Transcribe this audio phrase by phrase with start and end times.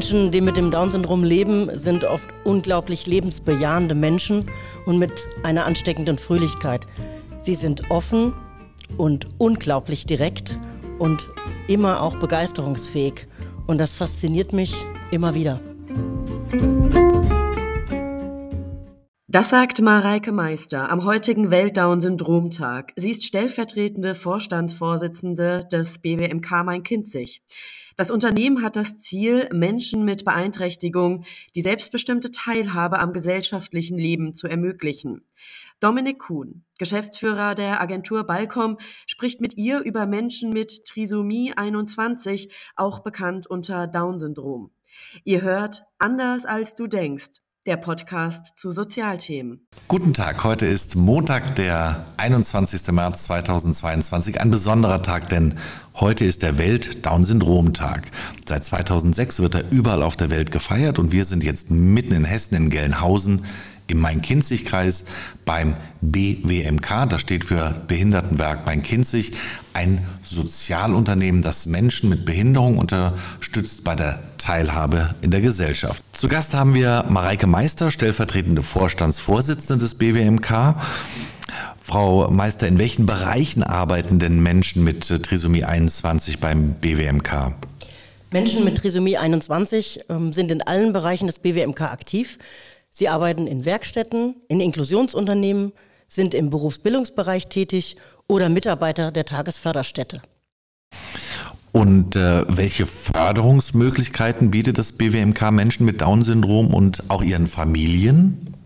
[0.00, 4.46] Menschen, die mit dem Down-Syndrom leben, sind oft unglaublich lebensbejahende Menschen
[4.86, 6.86] und mit einer ansteckenden Fröhlichkeit.
[7.38, 8.32] Sie sind offen
[8.96, 10.58] und unglaublich direkt
[10.98, 11.28] und
[11.68, 13.26] immer auch begeisterungsfähig.
[13.66, 14.72] Und das fasziniert mich
[15.10, 15.60] immer wieder.
[19.32, 22.92] Das sagt Mareike Meister am heutigen Welt-Down-Syndrom-Tag.
[22.96, 27.40] Sie ist stellvertretende Vorstandsvorsitzende des BWMK Main-Kinzig.
[27.94, 31.22] Das Unternehmen hat das Ziel, Menschen mit Beeinträchtigung
[31.54, 35.24] die selbstbestimmte Teilhabe am gesellschaftlichen Leben zu ermöglichen.
[35.78, 42.98] Dominik Kuhn, Geschäftsführer der Agentur Balcom, spricht mit ihr über Menschen mit Trisomie 21, auch
[42.98, 44.72] bekannt unter Down-Syndrom.
[45.22, 49.66] Ihr hört Anders als du denkst der Podcast zu Sozialthemen.
[49.86, 52.90] Guten Tag, heute ist Montag, der 21.
[52.92, 55.56] März 2022, ein besonderer Tag, denn
[55.96, 58.10] heute ist der Welt-Down-Syndrom-Tag.
[58.48, 62.24] Seit 2006 wird er überall auf der Welt gefeiert und wir sind jetzt mitten in
[62.24, 63.44] Hessen in Gelnhausen
[63.90, 65.04] im Main-Kinzig-Kreis
[65.44, 69.32] beim BWMK, das steht für Behindertenwerk Main-Kinzig,
[69.72, 76.02] ein Sozialunternehmen, das Menschen mit Behinderung unterstützt bei der Teilhabe in der Gesellschaft.
[76.12, 80.76] Zu Gast haben wir Mareike Meister, stellvertretende Vorstandsvorsitzende des BWMK.
[81.82, 87.54] Frau Meister, in welchen Bereichen arbeiten denn Menschen mit Trisomie 21 beim BWMK?
[88.32, 92.38] Menschen mit Trisomie 21 ähm, sind in allen Bereichen des BWMK aktiv.
[92.90, 95.72] Sie arbeiten in Werkstätten, in Inklusionsunternehmen,
[96.08, 100.20] sind im Berufsbildungsbereich tätig oder Mitarbeiter der Tagesförderstätte.
[101.72, 108.56] Und äh, welche Förderungsmöglichkeiten bietet das BWMK Menschen mit Down-Syndrom und auch ihren Familien?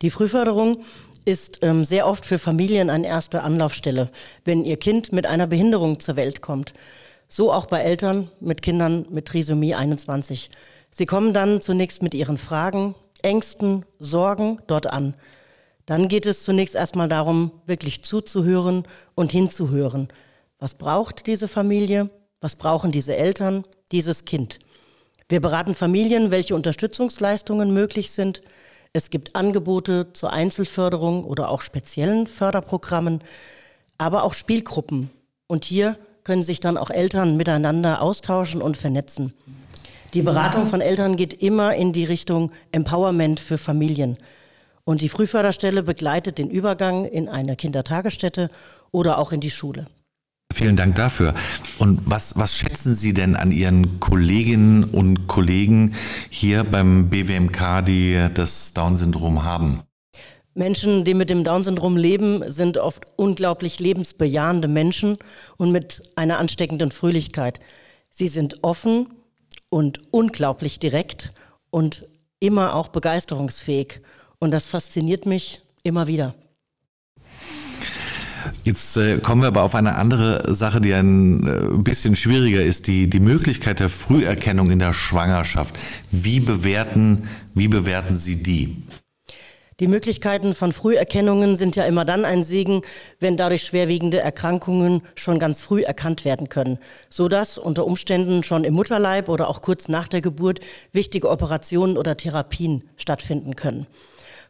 [0.00, 0.82] Die Frühförderung
[1.26, 4.10] ist ähm, sehr oft für Familien eine erste Anlaufstelle,
[4.44, 6.72] wenn ihr Kind mit einer Behinderung zur Welt kommt.
[7.28, 10.50] So auch bei Eltern mit Kindern mit Trisomie 21.
[10.90, 15.16] Sie kommen dann zunächst mit ihren Fragen, Ängsten, Sorgen dort an.
[15.86, 20.08] Dann geht es zunächst erstmal darum, wirklich zuzuhören und hinzuhören.
[20.58, 22.10] Was braucht diese Familie?
[22.40, 24.58] Was brauchen diese Eltern, dieses Kind?
[25.28, 28.42] Wir beraten Familien, welche Unterstützungsleistungen möglich sind.
[28.92, 33.24] Es gibt Angebote zur Einzelförderung oder auch speziellen Förderprogrammen,
[33.98, 35.10] aber auch Spielgruppen.
[35.46, 39.34] Und hier können sich dann auch Eltern miteinander austauschen und vernetzen.
[40.14, 44.16] Die Beratung von Eltern geht immer in die Richtung Empowerment für Familien.
[44.84, 48.48] Und die Frühförderstelle begleitet den Übergang in eine Kindertagesstätte
[48.92, 49.88] oder auch in die Schule.
[50.52, 51.34] Vielen Dank dafür.
[51.80, 55.96] Und was, was schätzen Sie denn an Ihren Kolleginnen und Kollegen
[56.30, 59.82] hier beim BWMK, die das Down-Syndrom haben?
[60.54, 65.16] Menschen, die mit dem Down-Syndrom leben, sind oft unglaublich lebensbejahende Menschen
[65.56, 67.58] und mit einer ansteckenden Fröhlichkeit.
[68.10, 69.08] Sie sind offen,
[69.74, 71.32] und unglaublich direkt
[71.70, 72.06] und
[72.38, 74.02] immer auch begeisterungsfähig.
[74.38, 76.36] Und das fasziniert mich immer wieder.
[78.62, 82.86] Jetzt äh, kommen wir aber auf eine andere Sache, die ein äh, bisschen schwieriger ist,
[82.86, 85.76] die, die Möglichkeit der Früherkennung in der Schwangerschaft.
[86.12, 87.22] Wie bewerten,
[87.54, 88.76] wie bewerten Sie die?
[89.80, 92.82] Die Möglichkeiten von Früherkennungen sind ja immer dann ein Segen,
[93.18, 98.62] wenn dadurch schwerwiegende Erkrankungen schon ganz früh erkannt werden können, so dass unter Umständen schon
[98.62, 100.60] im Mutterleib oder auch kurz nach der Geburt
[100.92, 103.88] wichtige Operationen oder Therapien stattfinden können.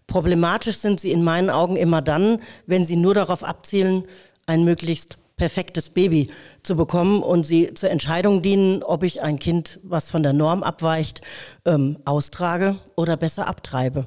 [0.06, 4.04] Problematisch sind sie in meinen Augen immer dann, wenn sie nur darauf abzielen,
[4.44, 6.30] ein möglichst perfektes Baby
[6.62, 10.62] zu bekommen und sie zur Entscheidung dienen, ob ich ein Kind, was von der Norm
[10.62, 11.22] abweicht,
[11.64, 14.06] ähm, austrage oder besser abtreibe.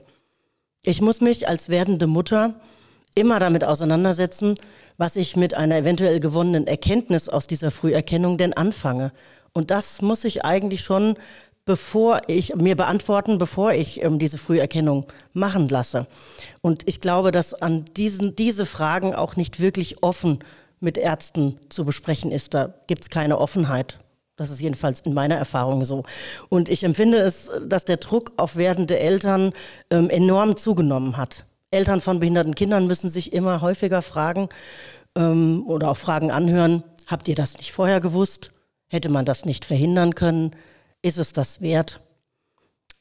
[0.87, 2.55] Ich muss mich als werdende Mutter
[3.13, 4.55] immer damit auseinandersetzen,
[4.95, 9.11] was ich mit einer eventuell gewonnenen Erkenntnis aus dieser Früherkennung denn anfange.
[9.51, 11.17] Und das muss ich eigentlich schon
[11.65, 16.07] bevor ich mir beantworten, bevor ich ähm, diese Früherkennung machen lasse.
[16.61, 20.39] Und ich glaube, dass an diesen diese Fragen auch nicht wirklich offen
[20.79, 22.53] mit Ärzten zu besprechen ist.
[22.53, 23.99] Da gibt es keine Offenheit.
[24.37, 26.03] Das ist jedenfalls in meiner Erfahrung so.
[26.47, 29.51] Und ich empfinde es, dass der Druck auf werdende Eltern
[29.89, 31.43] ähm, enorm zugenommen hat.
[31.71, 34.47] Eltern von behinderten Kindern müssen sich immer häufiger fragen
[35.15, 38.51] ähm, oder auch Fragen anhören, habt ihr das nicht vorher gewusst?
[38.87, 40.55] Hätte man das nicht verhindern können?
[41.01, 41.99] Ist es das wert?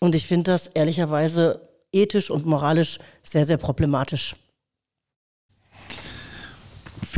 [0.01, 4.35] Und ich finde das ehrlicherweise ethisch und moralisch sehr, sehr problematisch.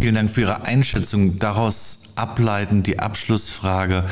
[0.00, 1.40] Vielen Dank für Ihre Einschätzung.
[1.40, 4.04] Daraus ableiten die Abschlussfrage.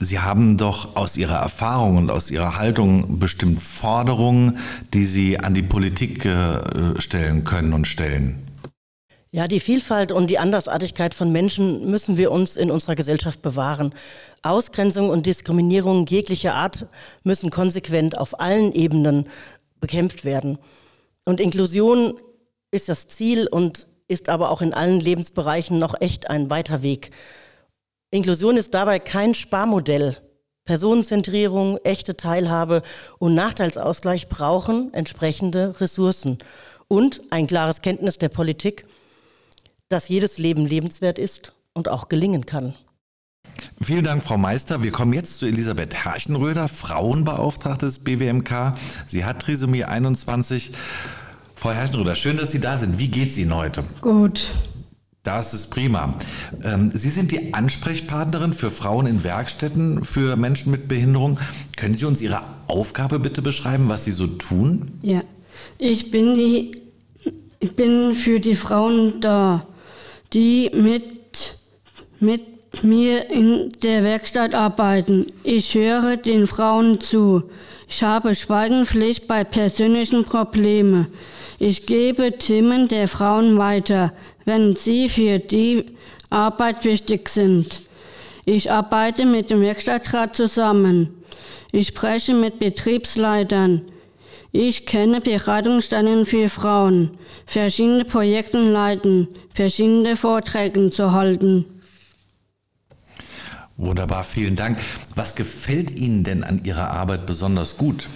[0.00, 4.56] Sie haben doch aus Ihrer Erfahrung und aus Ihrer Haltung bestimmt Forderungen,
[4.94, 8.46] die Sie an die Politik äh, stellen können und stellen.
[9.30, 13.94] Ja, die Vielfalt und die Andersartigkeit von Menschen müssen wir uns in unserer Gesellschaft bewahren.
[14.42, 16.86] Ausgrenzung und Diskriminierung jeglicher Art
[17.24, 19.28] müssen konsequent auf allen Ebenen
[19.82, 20.56] bekämpft werden.
[21.26, 22.14] Und Inklusion
[22.70, 27.10] ist das Ziel und ist aber auch in allen Lebensbereichen noch echt ein weiter Weg.
[28.10, 30.16] Inklusion ist dabei kein Sparmodell.
[30.64, 32.82] Personenzentrierung, echte Teilhabe
[33.18, 36.38] und Nachteilsausgleich brauchen entsprechende Ressourcen
[36.88, 38.84] und ein klares Kenntnis der Politik
[39.88, 42.74] dass jedes Leben lebenswert ist und auch gelingen kann.
[43.80, 44.82] Vielen Dank, Frau Meister.
[44.82, 48.74] Wir kommen jetzt zu Elisabeth Herrchenröder, Frauenbeauftragte des BWMK.
[49.06, 50.72] Sie hat Trisomie 21.
[51.58, 53.00] Frau Herrchenröder, schön, dass Sie da sind.
[53.00, 53.82] Wie geht es Ihnen heute?
[54.00, 54.46] Gut.
[55.24, 56.14] Das ist prima.
[56.62, 61.40] Ähm, Sie sind die Ansprechpartnerin für Frauen in Werkstätten für Menschen mit Behinderung.
[61.76, 64.92] Können Sie uns Ihre Aufgabe bitte beschreiben, was Sie so tun?
[65.02, 65.24] Ja,
[65.78, 66.80] ich bin die,
[67.58, 69.66] ich bin für die Frauen da
[70.32, 71.58] die mit,
[72.20, 72.42] mit
[72.82, 75.26] mir in der Werkstatt arbeiten.
[75.44, 77.44] Ich höre den Frauen zu.
[77.88, 81.06] Ich habe Schweigenpflicht bei persönlichen Problemen.
[81.58, 84.12] Ich gebe Themen der Frauen weiter,
[84.44, 85.86] wenn sie für die
[86.30, 87.82] Arbeit wichtig sind.
[88.44, 91.22] Ich arbeite mit dem Werkstattrat zusammen.
[91.72, 93.82] Ich spreche mit Betriebsleitern.
[94.52, 97.10] Ich kenne Beratungsstellen für Frauen,
[97.44, 101.66] verschiedene Projekte leiten, verschiedene Vorträge zu halten.
[103.78, 104.78] Wunderbar, vielen Dank.
[105.14, 108.08] Was gefällt Ihnen denn an Ihrer Arbeit besonders gut?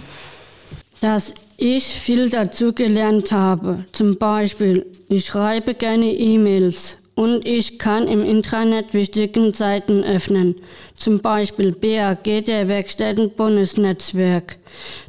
[0.99, 3.85] Dass ich viel dazu gelernt habe.
[3.93, 10.55] Zum Beispiel, ich schreibe gerne E-Mails und ich kann im Intranet wichtigen Seiten öffnen,
[10.97, 14.57] zum Beispiel BAG, der Werkstätten-Bundesnetzwerk,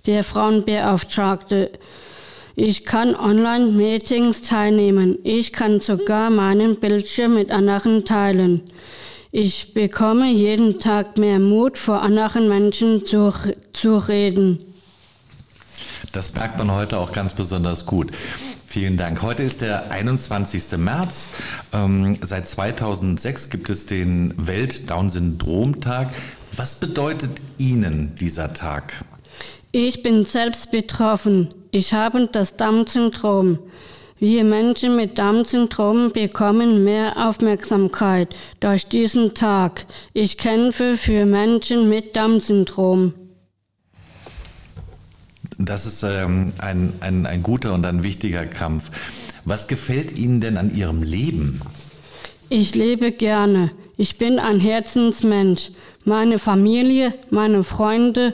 [0.07, 1.71] der Frauenbeauftragte.
[2.55, 5.19] Ich kann Online-Meetings teilnehmen.
[5.25, 8.63] Ich kann sogar meinen Bildschirm mit anderen teilen.
[9.37, 13.33] Ich bekomme jeden Tag mehr Mut, vor anderen Menschen zu,
[13.73, 14.59] zu reden.
[16.13, 18.13] Das merkt man heute auch ganz besonders gut.
[18.65, 19.23] Vielen Dank.
[19.23, 20.79] Heute ist der 21.
[20.79, 21.31] März.
[21.73, 26.15] Ähm, seit 2006 gibt es den Welt-Down-Syndrom-Tag.
[26.57, 29.05] Was bedeutet Ihnen dieser Tag?
[29.73, 31.53] Ich bin selbst betroffen.
[31.73, 33.59] Ich habe das Down-Syndrom.
[34.25, 39.85] Wir Menschen mit Down-Syndrom bekommen mehr Aufmerksamkeit durch diesen Tag.
[40.15, 43.13] Ich kämpfe für Menschen mit Down-Syndrom.
[45.59, 48.91] Das ist ähm, ein, ein, ein guter und ein wichtiger Kampf.
[49.45, 51.61] Was gefällt Ihnen denn an Ihrem Leben?
[52.49, 53.73] Ich lebe gerne.
[53.99, 55.71] Ich bin ein Herzensmensch.
[56.07, 58.33] Meine Familie, meine Freunde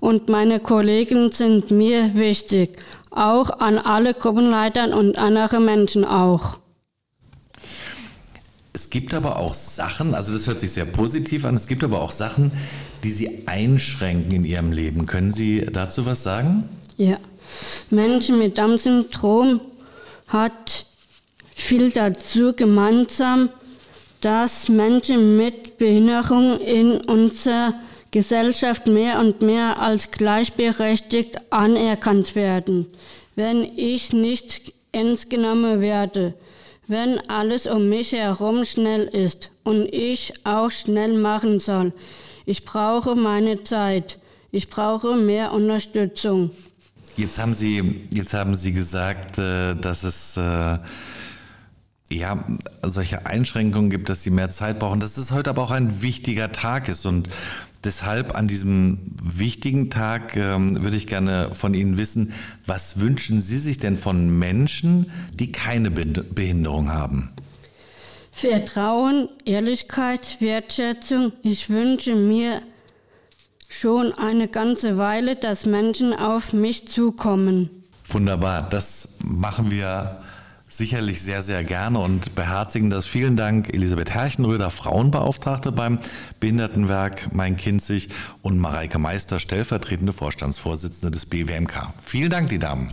[0.00, 2.76] und meine Kollegen sind mir wichtig.
[3.10, 6.58] Auch an alle Gruppenleitern und andere Menschen auch.
[8.72, 12.00] Es gibt aber auch Sachen, also das hört sich sehr positiv an, es gibt aber
[12.00, 12.52] auch Sachen,
[13.02, 15.06] die Sie einschränken in Ihrem Leben.
[15.06, 16.68] Können Sie dazu was sagen?
[16.96, 17.18] Ja.
[17.90, 19.60] Menschen mit Down-Syndrom
[20.28, 20.86] hat
[21.52, 23.48] viel dazu gemeinsam,
[24.20, 27.74] dass Menschen mit Behinderung in unserer
[28.10, 32.86] Gesellschaft mehr und mehr als gleichberechtigt anerkannt werden.
[33.36, 36.34] Wenn ich nicht ernst genommen werde,
[36.88, 41.92] wenn alles um mich herum schnell ist und ich auch schnell machen soll.
[42.46, 44.18] Ich brauche meine Zeit.
[44.50, 46.50] Ich brauche mehr Unterstützung.
[47.16, 50.78] Jetzt haben Sie, jetzt haben Sie gesagt, äh, dass es äh,
[52.10, 52.44] ja
[52.82, 56.50] solche Einschränkungen gibt, dass Sie mehr Zeit brauchen, dass es heute aber auch ein wichtiger
[56.50, 57.28] Tag ist und
[57.82, 62.34] Deshalb an diesem wichtigen Tag ähm, würde ich gerne von Ihnen wissen,
[62.66, 67.30] was wünschen Sie sich denn von Menschen, die keine Behinderung haben?
[68.32, 71.32] Vertrauen, Ehrlichkeit, Wertschätzung.
[71.42, 72.62] Ich wünsche mir
[73.68, 77.70] schon eine ganze Weile, dass Menschen auf mich zukommen.
[78.08, 80.20] Wunderbar, das machen wir
[80.70, 83.06] sicherlich sehr, sehr gerne und beherzigen das.
[83.06, 85.98] Vielen Dank, Elisabeth Herrchenröder, Frauenbeauftragte beim
[86.38, 88.08] Behindertenwerk Main-Kinzig
[88.40, 91.92] und Mareike Meister, stellvertretende Vorstandsvorsitzende des BWMK.
[92.00, 92.90] Vielen Dank, die Damen.